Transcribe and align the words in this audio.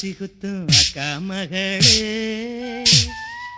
அரிசி 0.00 0.10
குத்தும் 0.18 0.66
அக்கா 0.80 1.06
மகளே. 1.18 1.94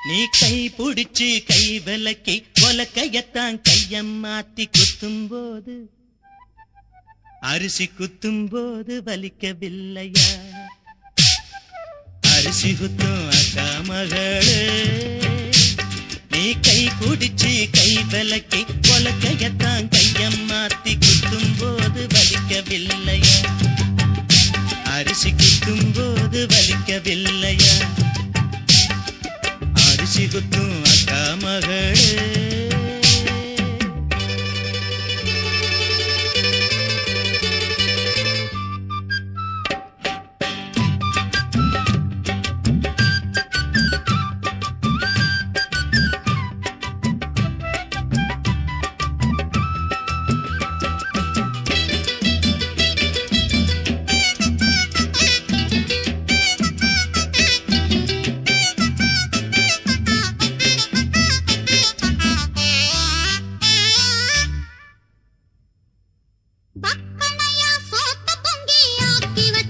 நீ 0.07 0.19
கை 0.39 0.57
புடிச்சு 0.77 1.27
கை 1.49 1.65
விலக்கி 1.87 2.37
உலக்கையத்தான் 2.67 3.57
கையம் 3.63 4.13
மாத்தி 4.25 4.65
குத்தும் 4.77 5.21
போது 5.29 5.75
அரிசி 7.43 7.87
குத்தும் 7.99 8.41
போது 8.49 8.95
வலிக்கவில்லையா? 9.07 10.29
அரிசி 12.35 12.73
குத்தும் 12.73 13.23
அக்கா 13.39 13.69
மகளே. 13.91 14.59
நீ 16.31 16.45
கை 16.61 16.81
குடிச்சு 17.01 17.53
கை 17.79 17.91
விலக்கி 18.15 18.63
உலக்கையத்தான் 18.95 19.89
கையம் 19.89 20.41
மாத்தி 20.51 20.95
குத்தும் 21.05 21.53
போது 21.61 22.05
வலிக்கவில்லையா? 22.17 23.37
அரிசி 25.01 25.31
குத்தும் 25.31 25.93
போது 25.93 26.47
வலிக்கவில்லை. 26.47 27.60
Happy 69.41 69.53
with 69.53 69.70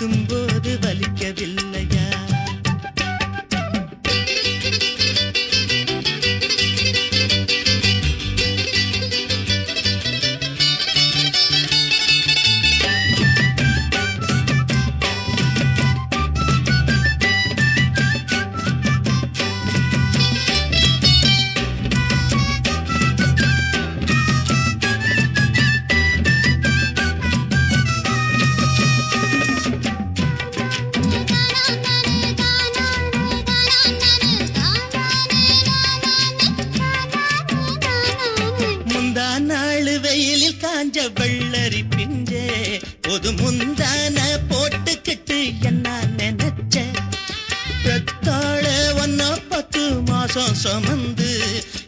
அரிசி 0.00 0.27
காஞ்ச 40.88 41.02
வெள்ளரி 41.16 41.80
பிஞ்சே 41.86 42.44
பொது 43.00 43.30
முந்தான 43.32 44.18
போட்டுக்கிட்டு 44.50 45.38
என்ன 45.60 45.86
நினைச்ச? 46.18 46.76
பெத்தாழ 47.82 48.64
ஒன்னா 49.02 49.28
பத்து 49.50 49.82
மாசம் 50.02 50.54
சுமந்து 50.54 51.28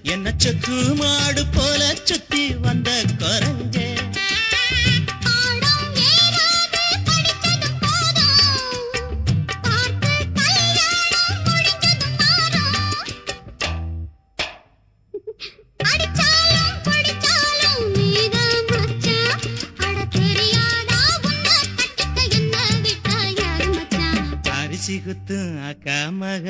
என்ன 0.07 0.35
செக்கு 0.37 0.81
மாடு 1.01 1.45
போல 1.49 1.81
சுத்தி 2.05 2.45
வந்த 2.59 2.91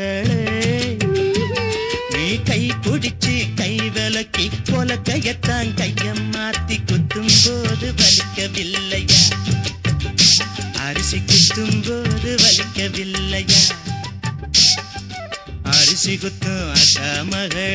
மகளே 0.01 0.45
நீ 2.13 2.27
கை 2.43 2.61
பிடிச்சு 2.85 3.35
கை 3.55 3.73
விலக்கி 3.89 4.47
கையத்தான் 5.09 5.71
கையம் 5.75 6.23
மாத்தி 6.35 6.77
குத்தும் 6.89 7.33
போது 7.43 7.89
வலிக்கவில்லையா? 7.99 9.21
அரிசி 10.87 11.19
குத்தும் 11.23 11.81
போது 11.83 12.33
வலிக்கவில்லையா? 12.43 13.61
அரிசி 15.73 16.17
குத்தும் 16.17 16.71
அக்கா 16.77 17.11
மகளே 17.25 17.71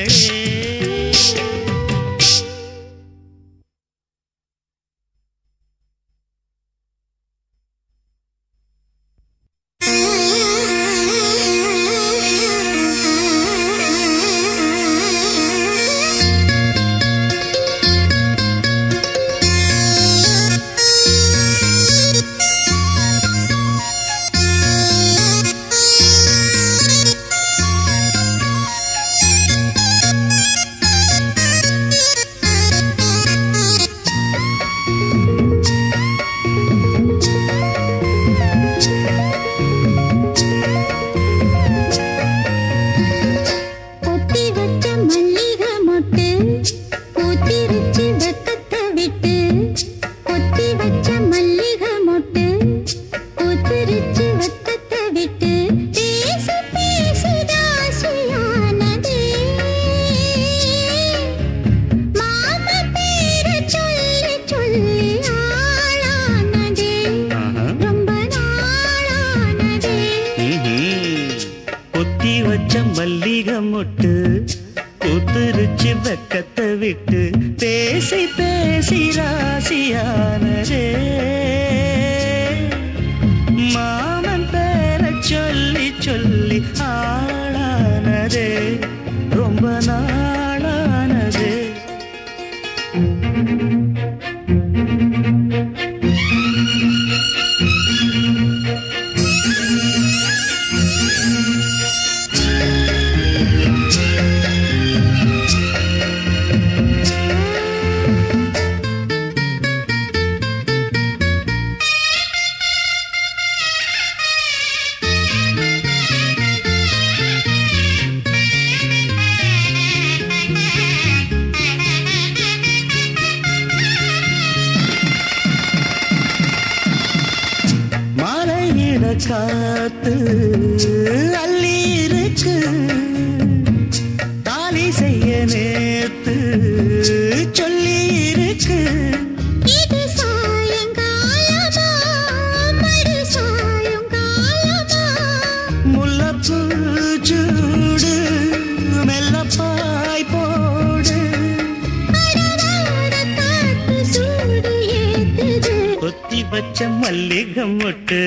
வச்ச 156.56 156.86
மல்லிகம் 157.02 157.74
மொட்டு 157.80 158.19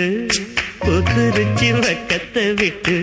புதுருச்சி 0.80 1.68
வட்டத்தை 1.78 2.44
விட்டு. 2.54 2.96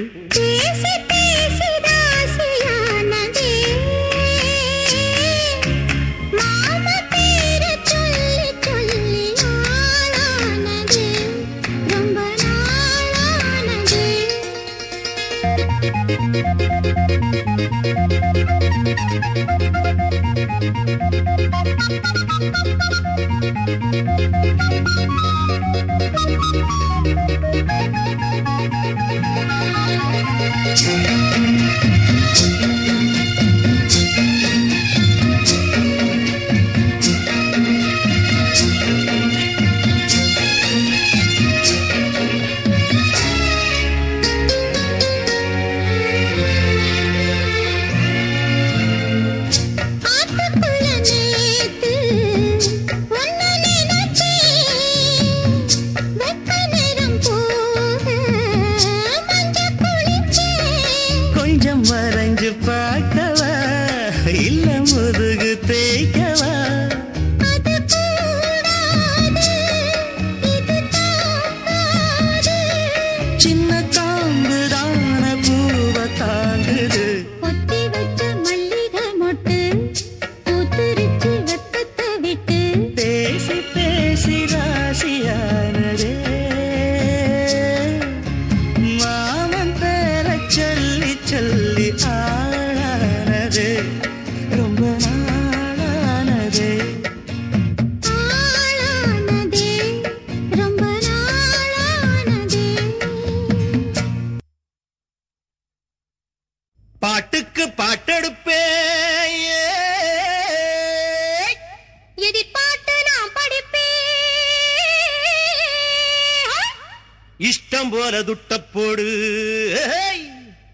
இஷ்டம் 117.39 117.89
போல 117.89 118.23
துட்ட 118.23 118.59
போடு 118.73 119.05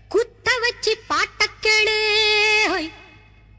குத்த 0.07 0.47
வச்சு 0.63 0.93
பாட்ட 1.09 1.41
கேளு. 1.63 1.97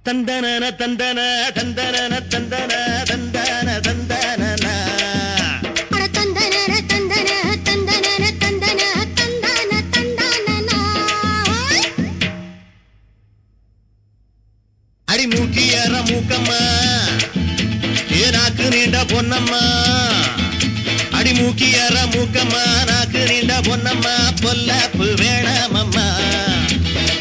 தந்தன 0.07 0.47
தந்தன 0.81 1.19
தந்தன 1.57 1.99
தந்தன 2.33 2.73
தந்தன 3.11 3.69
தந்தன 3.87 4.65
அடி 15.09 15.25
மூக்கியற 15.27 15.95
மூக்கம்மா 16.11 16.61
ஏ 18.21 18.31
நாக்கு 18.31 18.67
நீண்ட 18.75 18.99
பொன்னம்மா. 19.13 19.63
அடிமூக்கியற 21.23 21.97
மூக்கம்மா 22.13 22.63
நாக்கு 22.89 23.21
நீண்ட 23.29 23.53
பொன்னம்மா 23.67 24.15
பொல்லப்பு 24.41 25.07
வேணாமம்மா. 25.21 26.07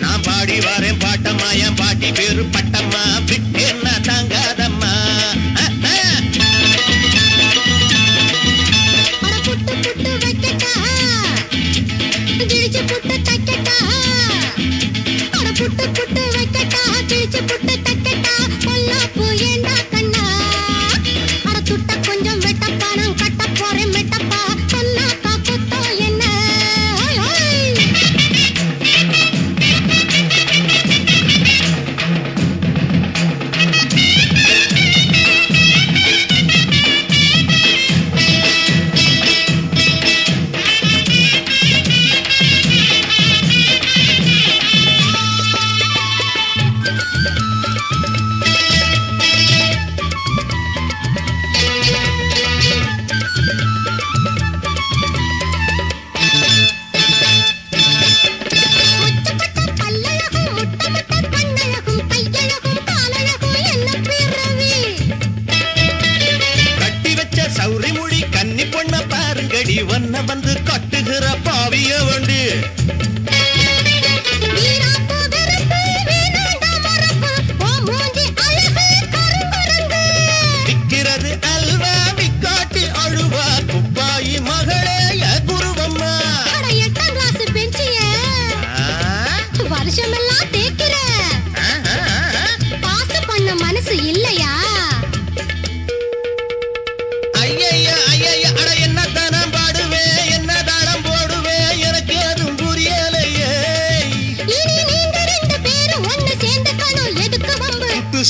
நான் 0.02 0.24
பாடி 0.24 0.58
வரேன் 0.60 1.00
பாட்டம்மா 1.04 1.50
என் 1.66 1.76
பாட்டி 1.76 2.10
பேரு 2.12 2.44
பட்டம்மா 2.56 3.04
விட்டேன் 3.30 3.81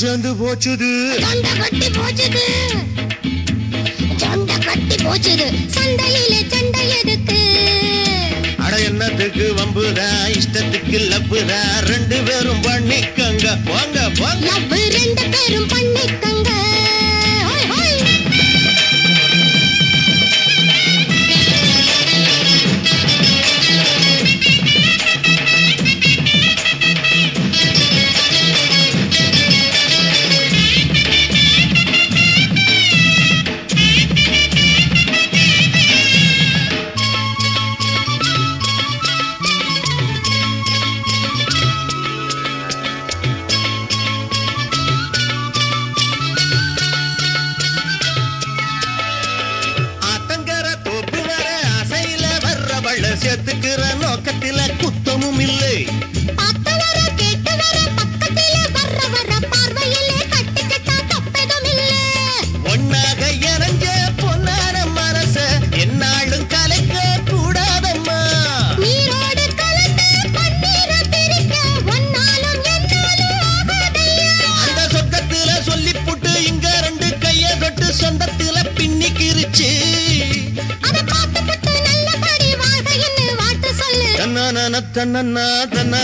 சேர்ந்து 0.02 0.30
போச்சுது. 0.32 0.88
சொந்த 1.20 1.48
கட்டி 1.60 1.88
போச்சுது. 1.98 2.44
சொந்த 4.16 4.52
கட்டி 4.64 4.94
போச்சுது. 4.94 5.46
சண்டையில 5.74 6.34
சண்டை 6.50 6.82
எதுக்கு? 6.98 7.40
அட 8.58 8.78
என்னத்துக்கு 8.78 9.44
வம்புதா? 9.56 10.08
இஷ்டத்துக்கு 10.38 10.98
லப்புதா? 11.12 11.60
ரெண்டு 11.90 12.18
பேரும் 12.26 12.62
பண்ணிக்கங்க. 12.62 13.46
போங்க 13.68 14.10
போங்க. 14.18 14.46
லவ் 14.46 14.74
ரெண்டு 14.98 15.24
பேரும் 15.34 15.68
பண்ணிக்கங்க. 15.68 16.50
தன்னா 85.02 85.46
தன்னா 85.74 86.00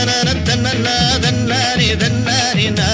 தன்னா 0.46 0.94
தன்னாரே 1.24 1.90
தன்னாரினா. 1.94 2.88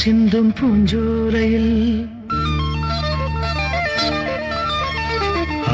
சிந்தும் 0.00 0.52
பூஞ்சோலையில் 0.58 1.72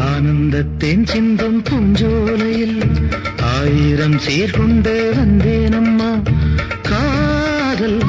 ஆனந்தத்தேன் 0.02 1.04
சிந்தும் 1.04 1.60
பூஞ்சோலையில் 1.62 2.78
ஆயிரம் 3.50 4.18
சீர்கொண்டு 4.24 4.94
வந்தேன் 5.16 5.76
அம்மா 5.80 6.10
காதல் 6.88 8.00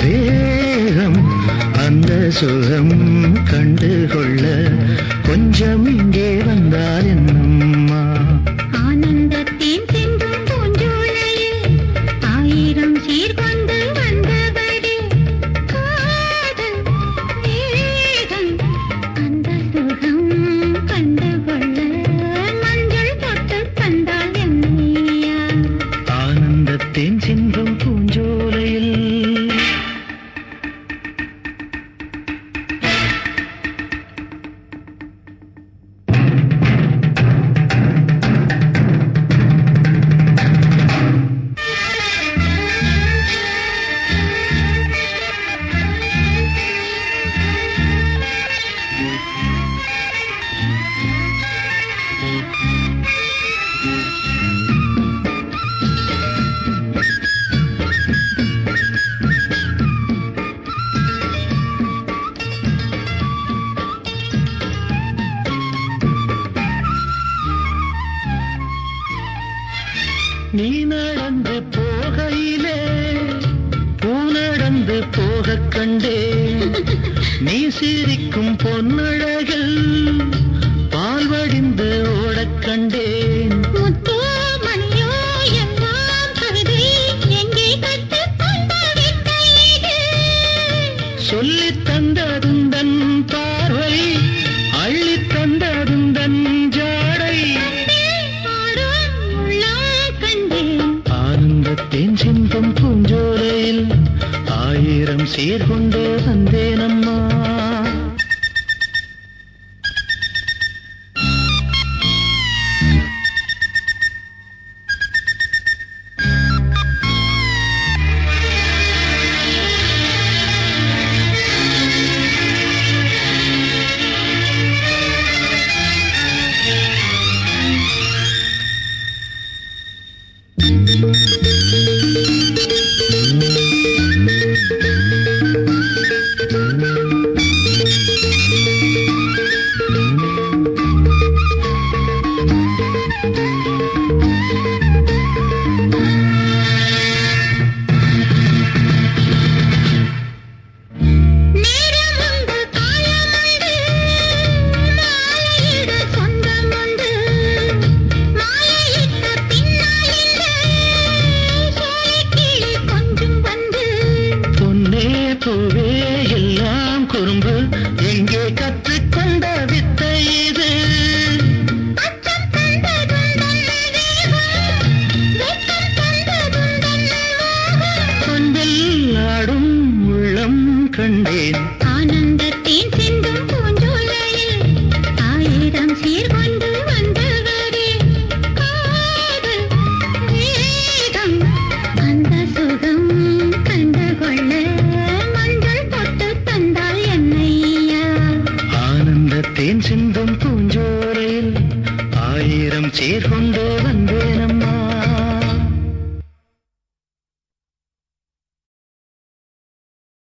வேகம் 0.00 1.20
அந்த 1.84 2.10
சுகம் 2.38 2.94
கண்டு 3.50 3.92
கொள்ள 4.08 4.44
கொஞ்சம் 5.26 5.86
இங்கே 5.94 6.30
வந்தால் 6.42 7.08
என்னும் 7.08 7.85